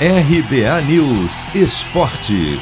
[0.00, 2.58] RBA News Esporte.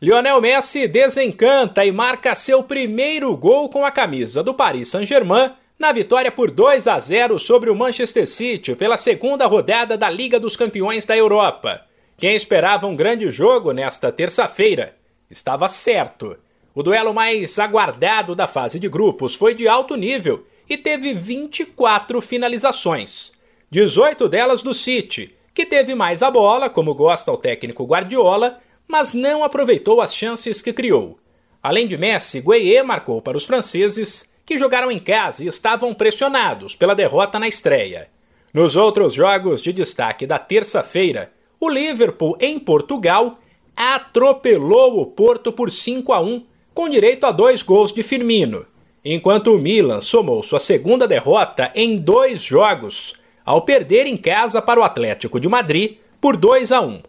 [0.00, 5.92] Lionel Messi desencanta e marca seu primeiro gol com a camisa do Paris Saint-Germain na
[5.92, 10.56] vitória por 2 a 0 sobre o Manchester City pela segunda rodada da Liga dos
[10.56, 11.82] Campeões da Europa.
[12.16, 14.96] Quem esperava um grande jogo nesta terça-feira
[15.30, 16.34] estava certo.
[16.74, 22.22] O duelo mais aguardado da fase de grupos foi de alto nível e teve 24
[22.22, 23.35] finalizações.
[23.68, 29.12] 18 delas do City, que teve mais a bola, como gosta o técnico Guardiola, mas
[29.12, 31.18] não aproveitou as chances que criou.
[31.60, 36.76] Além de Messi, Gueye marcou para os franceses, que jogaram em casa e estavam pressionados
[36.76, 38.08] pela derrota na estreia.
[38.54, 43.34] Nos outros jogos de destaque da terça-feira, o Liverpool, em Portugal,
[43.74, 48.64] atropelou o Porto por 5 a 1, com direito a dois gols de Firmino,
[49.04, 53.14] enquanto o Milan somou sua segunda derrota em dois jogos
[53.46, 57.00] ao perder em casa para o Atlético de Madrid por 2 a 1.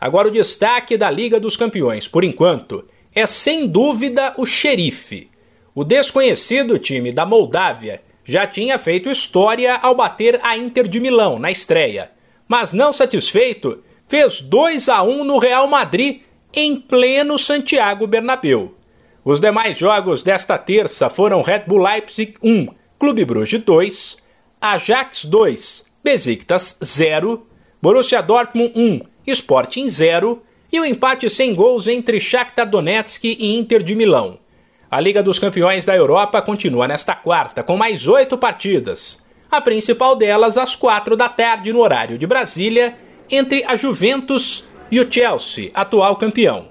[0.00, 5.28] Agora o destaque da Liga dos Campeões, por enquanto, é sem dúvida o Xerife.
[5.74, 11.38] O desconhecido time da Moldávia já tinha feito história ao bater a Inter de Milão
[11.38, 12.12] na estreia,
[12.46, 16.22] mas não satisfeito, fez 2 a 1 no Real Madrid
[16.54, 18.74] em pleno Santiago Bernabéu.
[19.24, 24.29] Os demais jogos desta terça foram Red Bull Leipzig 1, Clube Bruges 2,
[24.60, 27.46] Ajax 2, Besiktas 0,
[27.80, 33.56] Borussia Dortmund 1, Sporting 0 e o um empate sem gols entre Shakhtar Donetsk e
[33.56, 34.38] Inter de Milão.
[34.90, 39.26] A Liga dos Campeões da Europa continua nesta quarta com mais oito partidas.
[39.50, 42.98] A principal delas às quatro da tarde no horário de Brasília,
[43.30, 46.68] entre a Juventus e o Chelsea, atual campeão.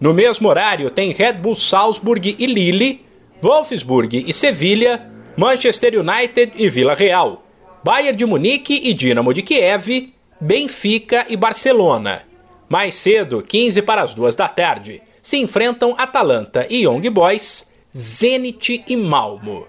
[0.00, 3.04] No mesmo horário tem Red Bull Salzburg e Lille,
[3.42, 7.44] Wolfsburg e Sevilha, Manchester United e Vila Real,
[7.84, 12.22] Bayern de Munique e Dinamo de Kiev, Benfica e Barcelona.
[12.70, 18.82] Mais cedo, 15 para as 2 da tarde, se enfrentam Atalanta e Young Boys, Zenit
[18.88, 19.66] e Malmo.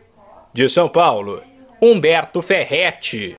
[0.53, 1.43] De São Paulo,
[1.81, 3.35] Humberto Ferretti.